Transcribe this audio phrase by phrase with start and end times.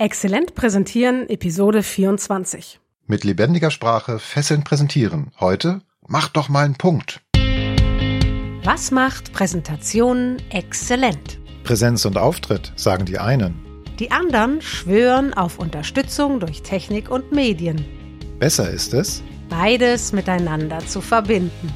[0.00, 2.78] Exzellent präsentieren, Episode 24.
[3.08, 5.32] Mit lebendiger Sprache fesselnd präsentieren.
[5.40, 7.20] Heute macht doch mal einen Punkt.
[8.62, 11.40] Was macht Präsentationen exzellent?
[11.64, 13.56] Präsenz und Auftritt, sagen die einen.
[13.98, 17.84] Die anderen schwören auf Unterstützung durch Technik und Medien.
[18.38, 21.72] Besser ist es, Beides miteinander zu verbinden.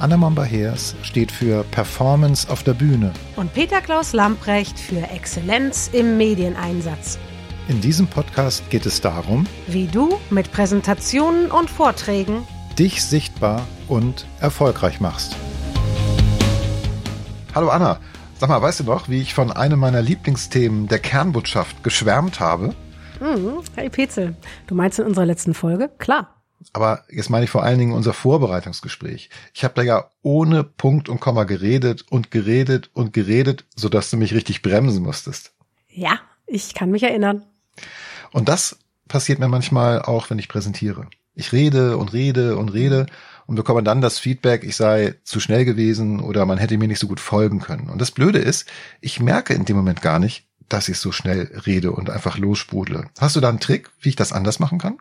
[0.00, 3.12] Anna Momba-Heers steht für Performance auf der Bühne.
[3.36, 7.18] Und Peter Klaus Lamprecht für Exzellenz im Medieneinsatz.
[7.68, 12.46] In diesem Podcast geht es darum, Wie du mit Präsentationen und Vorträgen
[12.78, 15.36] dich sichtbar und erfolgreich machst.
[17.54, 17.98] Hallo Anna,
[18.38, 22.74] sag mal, weißt du noch, wie ich von einem meiner Lieblingsthemen der Kernbotschaft geschwärmt habe?
[23.20, 23.60] Mhm.
[23.76, 24.34] Hey Petzel,
[24.66, 25.90] du meinst in unserer letzten Folge?
[25.98, 26.39] Klar.
[26.72, 29.30] Aber jetzt meine ich vor allen Dingen unser Vorbereitungsgespräch.
[29.54, 34.16] Ich habe da ja ohne Punkt und Komma geredet und geredet und geredet, sodass du
[34.16, 35.52] mich richtig bremsen musstest.
[35.88, 37.44] Ja, ich kann mich erinnern.
[38.32, 41.06] Und das passiert mir manchmal auch, wenn ich präsentiere.
[41.34, 43.06] Ich rede und rede und rede
[43.46, 47.00] und bekomme dann das Feedback, ich sei zu schnell gewesen oder man hätte mir nicht
[47.00, 47.88] so gut folgen können.
[47.88, 48.68] Und das Blöde ist,
[49.00, 53.06] ich merke in dem Moment gar nicht, dass ich so schnell rede und einfach lossprudle.
[53.18, 54.98] Hast du da einen Trick, wie ich das anders machen kann?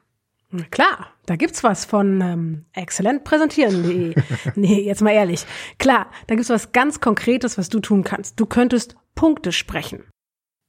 [0.51, 4.15] Na Klar, da gibt's was von ähm, exzellentpräsentieren.de.
[4.55, 5.45] nee, jetzt mal ehrlich.
[5.77, 8.39] Klar, da gibt's was ganz Konkretes, was du tun kannst.
[8.39, 10.03] Du könntest Punkte sprechen.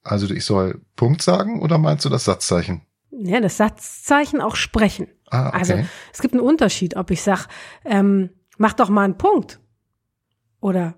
[0.03, 2.83] Also ich soll Punkt sagen oder meinst du das Satzzeichen?
[3.11, 5.08] Ja, das Satzzeichen auch sprechen.
[5.31, 5.58] Ah, okay.
[5.58, 5.75] Also
[6.12, 7.47] es gibt einen Unterschied, ob ich sag,
[7.84, 9.61] ähm, mach doch mal einen Punkt
[10.61, 10.95] oder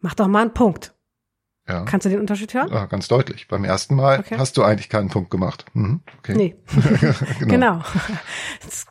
[0.00, 0.93] mach doch mal einen Punkt.
[1.68, 1.84] Ja.
[1.84, 2.68] Kannst du den Unterschied hören?
[2.70, 3.48] ja, ganz deutlich.
[3.48, 4.36] Beim ersten Mal Okay.
[4.38, 5.64] hast du eigentlich keinen Punkt gemacht.
[5.72, 6.00] Mhm.
[6.18, 6.34] Okay.
[6.36, 6.56] Nee.
[7.40, 7.46] genau.
[7.54, 7.82] Genau.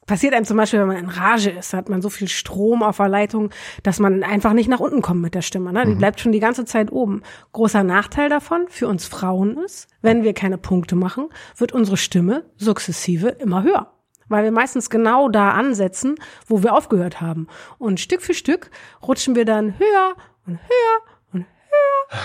[0.05, 2.97] Passiert einem zum Beispiel, wenn man in Rage ist, hat man so viel Strom auf
[2.97, 3.51] der Leitung,
[3.83, 5.71] dass man einfach nicht nach unten kommt mit der Stimme.
[5.71, 5.85] Ne?
[5.85, 7.21] Die bleibt schon die ganze Zeit oben.
[7.53, 12.43] Großer Nachteil davon für uns Frauen ist, wenn wir keine Punkte machen, wird unsere Stimme
[12.57, 13.93] sukzessive immer höher.
[14.29, 16.15] Weil wir meistens genau da ansetzen,
[16.47, 17.47] wo wir aufgehört haben.
[17.77, 18.71] Und Stück für Stück
[19.05, 20.15] rutschen wir dann höher
[20.47, 21.12] und höher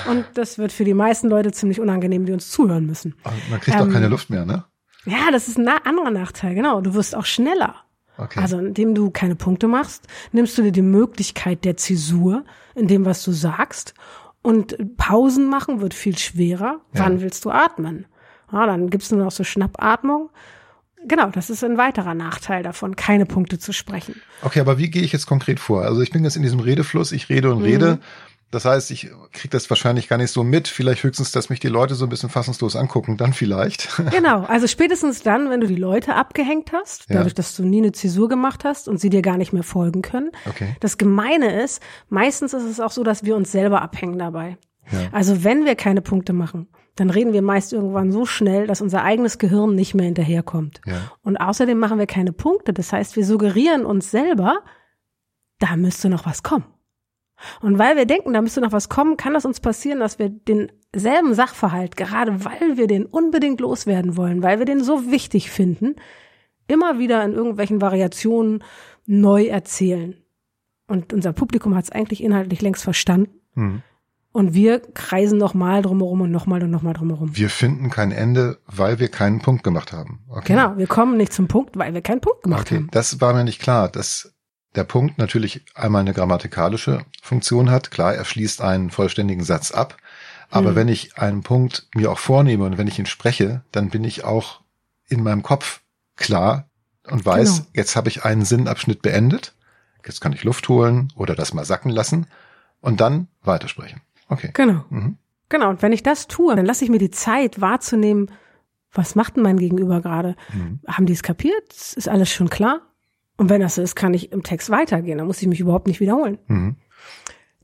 [0.09, 0.17] und.
[0.19, 3.15] Und das wird für die meisten Leute ziemlich unangenehm, die uns zuhören müssen.
[3.25, 4.65] Aber Man kriegt Ähm, keine Luft mehr, ne?
[5.05, 6.81] Ja, das ist ein anderer Nachteil, genau.
[6.81, 7.77] Du wirst auch schneller.
[8.17, 8.41] Okay.
[8.41, 13.05] Also indem du keine Punkte machst, nimmst du dir die Möglichkeit der Zäsur in dem,
[13.05, 13.95] was du sagst.
[14.43, 16.81] Und Pausen machen wird viel schwerer.
[16.95, 17.05] Ja.
[17.05, 18.07] Wann willst du atmen?
[18.53, 20.31] Ja, dann gibt's nur noch so Schnappatmung.
[21.07, 24.21] Genau, das ist ein weiterer Nachteil davon, keine Punkte zu sprechen.
[24.43, 25.83] Okay, aber wie gehe ich jetzt konkret vor?
[25.83, 28.01] Also ich bin jetzt in diesem Redefluss, ich rede und rede.
[28.51, 30.69] Das heißt, ich kriege das wahrscheinlich gar nicht so mit.
[30.69, 33.89] Vielleicht höchstens, dass mich die Leute so ein bisschen fassungslos angucken, dann vielleicht.
[34.11, 37.17] Genau, also spätestens dann, wenn du die Leute abgehängt hast, Ja.
[37.17, 40.01] dadurch, dass du nie eine Zäsur gemacht hast und sie dir gar nicht mehr folgen
[40.03, 40.31] können.
[40.49, 40.75] Okay.
[40.81, 44.57] Das Gemeine ist, meistens ist es auch so, dass wir uns selber abhängen dabei.
[44.91, 45.09] Ja.
[45.13, 49.05] Also wenn wir keine Punkte machen, dann reden wir meist irgendwann so schnell, dass unser
[49.05, 50.81] eigenes Gehirn nicht mehr hinterherkommt.
[50.87, 51.13] Ja.
[51.23, 52.73] Und außerdem machen wir keine Punkte.
[52.73, 54.61] Das heißt, wir suggerieren uns selber,
[55.59, 56.65] da müsste noch was kommen.
[57.61, 60.29] Und weil wir denken, da müsste noch was kommen, kann es uns passieren, dass wir
[60.29, 65.97] denselben Sachverhalt, gerade weil wir den unbedingt loswerden wollen, weil wir den so wichtig finden,
[66.67, 68.63] immer wieder in irgendwelchen Variationen
[69.07, 70.17] neu erzählen.
[70.87, 73.41] Und unser Publikum hat es eigentlich inhaltlich längst verstanden.
[73.55, 73.83] Hm.
[74.33, 77.37] Und wir kreisen nochmal drumherum und nochmal und nochmal drumherum.
[77.37, 80.21] Wir finden kein Ende, weil wir keinen Punkt gemacht haben.
[80.29, 80.53] Okay.
[80.53, 82.89] Genau, wir kommen nicht zum Punkt, weil wir keinen Punkt gemacht Okay, haben.
[82.93, 84.35] das war mir nicht klar, dass
[84.75, 87.91] der Punkt natürlich einmal eine grammatikalische Funktion hat.
[87.91, 89.97] Klar, er schließt einen vollständigen Satz ab.
[90.51, 90.77] Aber Hm.
[90.77, 94.25] wenn ich einen Punkt mir auch vornehme und wenn ich ihn spreche, dann bin ich
[94.25, 94.61] auch
[95.09, 95.81] in meinem Kopf
[96.17, 96.69] klar
[97.11, 97.69] und weiß, Genau.
[97.75, 99.55] jetzt habe ich einen Sinnabschnitt beendet.
[100.07, 102.27] Jetzt kann ich Luft holen oder das mal sacken lassen
[102.81, 104.01] und dann weitersprechen.
[104.29, 104.51] Okay.
[104.55, 104.85] Genau.
[104.91, 105.19] Mhm.
[105.51, 105.69] Genau.
[105.71, 108.31] Und wenn ich das tue, dann lasse ich mir die Zeit wahrzunehmen,
[108.93, 110.35] was macht denn mein Gegenüber gerade?
[110.53, 110.81] Mhm.
[110.87, 111.73] Haben die es kapiert?
[111.73, 112.81] Ist alles schon klar?
[113.39, 115.19] Und wenn das so ist, kann ich im Text weitergehen.
[115.19, 116.39] Da muss ich mich überhaupt nicht wiederholen.
[116.49, 116.77] Mhm.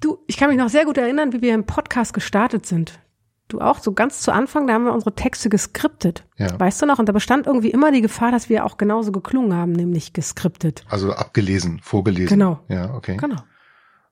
[0.00, 3.00] Du, ich kann mich noch sehr gut erinnern, wie wir im Podcast gestartet sind.
[3.48, 6.24] Du auch, so ganz zu Anfang, da haben wir unsere Texte geskriptet.
[6.38, 6.58] Ja.
[6.58, 6.99] Weißt du noch?
[6.99, 10.84] Und da bestand irgendwie immer die Gefahr, dass wir auch genauso geklungen haben, nämlich geskriptet.
[10.88, 12.28] Also abgelesen, vorgelesen.
[12.28, 12.60] Genau.
[12.69, 13.16] Ja, okay.
[13.16, 13.37] Genau.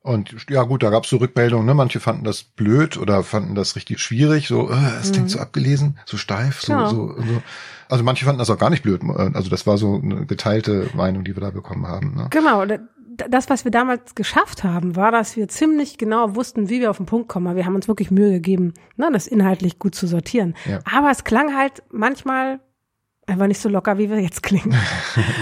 [0.02, 1.74] Und ja gut, da gab's so Rückmeldungen, ne?
[1.74, 5.98] Manche fanden das blöd oder fanden das richtig schwierig, so, äh, es klingt so abgelesen,
[6.06, 6.86] so steif, so, Mhm.
[6.88, 7.42] So, so.
[7.88, 9.02] Also manche fanden das auch gar nicht blöd.
[9.34, 12.14] Also das war so eine geteilte Meinung, die wir da bekommen haben.
[12.16, 12.26] Ne?
[12.30, 12.64] Genau.
[12.66, 12.78] da-
[13.28, 16.96] Das, was wir damals geschafft haben, war, dass wir ziemlich genau wussten, wie wir auf
[16.96, 17.54] den Punkt kommen.
[17.54, 20.54] Wir haben uns wirklich Mühe gegeben, ne, das inhaltlich gut zu sortieren.
[20.64, 20.78] Ja.
[20.90, 22.60] Aber es klang halt manchmal
[23.32, 24.74] einfach nicht so locker, wie wir jetzt klingen.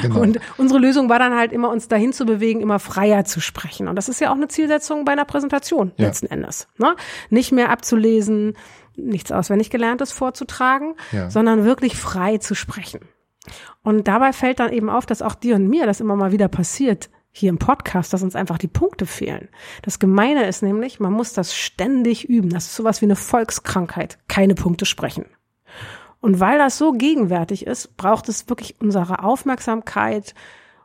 [0.02, 0.20] Genau.
[0.20, 3.86] Und unsere Lösung war dann halt immer, uns dahin zu bewegen, immer freier zu sprechen.
[3.88, 6.06] Und das ist ja auch eine Zielsetzung bei einer Präsentation Ja.
[6.06, 6.68] letzten Endes.
[6.78, 6.96] Ne?
[7.28, 8.54] Nicht mehr abzulesen,
[8.96, 11.30] nichts auswendig gelerntes vorzutragen, ja.
[11.30, 13.00] sondern wirklich frei zu sprechen.
[13.82, 16.48] Und dabei fällt dann eben auf, dass auch dir und mir das immer mal wieder
[16.48, 19.48] passiert, hier im Podcast, dass uns einfach die Punkte fehlen.
[19.82, 22.50] Das Gemeine ist nämlich, man muss das ständig üben.
[22.50, 24.18] Das ist sowas wie eine Volkskrankheit.
[24.28, 25.26] Keine Punkte sprechen.
[26.20, 30.34] Und weil das so gegenwärtig ist, braucht es wirklich unsere Aufmerksamkeit.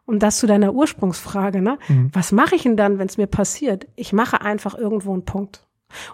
[0.06, 1.80] Und das zu deiner Ursprungsfrage, ne?
[1.88, 2.10] Mhm.
[2.14, 3.88] Was mache ich denn dann, wenn es mir passiert?
[3.96, 5.66] Ich mache einfach irgendwo einen Punkt.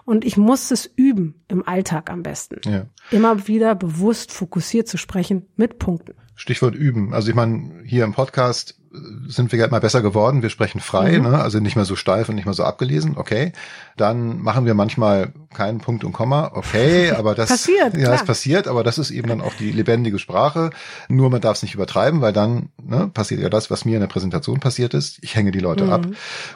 [0.04, 2.60] Und ich muss es üben, im Alltag am besten.
[2.64, 2.86] Ja.
[3.10, 6.14] Immer wieder bewusst fokussiert zu sprechen mit Punkten.
[6.34, 7.12] Stichwort üben.
[7.12, 8.80] Also ich meine, hier im Podcast
[9.26, 10.42] sind wir ja immer besser geworden.
[10.42, 11.30] Wir sprechen frei, mhm.
[11.30, 11.40] ne?
[11.40, 13.16] also nicht mehr so steif und nicht mehr so abgelesen.
[13.16, 13.52] Okay,
[13.96, 16.52] dann machen wir manchmal keinen Punkt und Komma.
[16.54, 17.96] Okay, aber das passiert.
[17.96, 20.70] Ja, es passiert, aber das ist eben dann auch die lebendige Sprache.
[21.08, 24.00] Nur man darf es nicht übertreiben, weil dann ne, passiert ja das, was mir in
[24.00, 25.18] der Präsentation passiert ist.
[25.22, 25.92] Ich hänge die Leute mhm.
[25.92, 26.06] ab.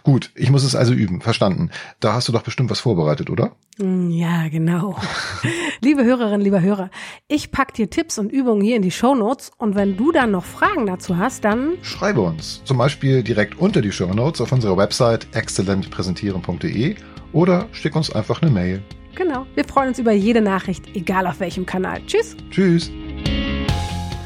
[0.02, 1.20] Gut, ich muss es also üben.
[1.20, 1.70] Verstanden.
[2.00, 3.52] Da hast du doch bestimmt was vorbereitet, oder?
[3.78, 4.96] Mm, ja, genau.
[5.80, 6.90] liebe Hörerinnen, lieber Hörer,
[7.28, 10.30] ich pack dir Tipps und Übungen hier in die Show Notes und wenn du dann
[10.30, 12.62] noch Fragen dazu hast, dann schreibe uns.
[12.64, 16.96] Zum Beispiel direkt unter die Show Notes auf unserer Website exzellentpräsentieren.de
[17.32, 18.82] oder schick uns einfach eine Mail.
[19.14, 19.46] Genau.
[19.54, 22.00] Wir freuen uns über jede Nachricht, egal auf welchem Kanal.
[22.06, 22.36] Tschüss.
[22.50, 22.90] Tschüss.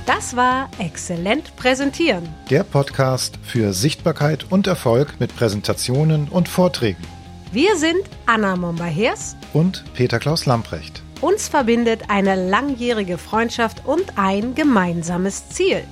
[0.07, 2.29] Das war Exzellent Präsentieren.
[2.51, 7.05] Der Podcast für Sichtbarkeit und Erfolg mit Präsentationen und Vorträgen.
[7.53, 11.03] Wir sind Anna Momba-Hers und Peter Klaus Lamprecht.
[11.21, 15.83] Uns verbindet eine langjährige Freundschaft und ein gemeinsames Ziel.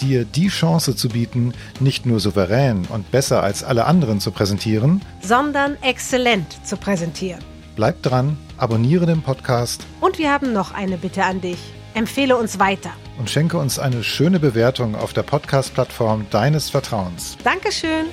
[0.00, 5.02] Dir die Chance zu bieten, nicht nur souverän und besser als alle anderen zu präsentieren,
[5.20, 7.42] sondern exzellent zu präsentieren.
[7.76, 9.84] Bleib dran, abonniere den Podcast.
[10.00, 11.58] Und wir haben noch eine Bitte an dich.
[11.94, 12.90] Empfehle uns weiter.
[13.18, 17.36] Und schenke uns eine schöne Bewertung auf der Podcast-Plattform deines Vertrauens.
[17.44, 18.06] Dankeschön.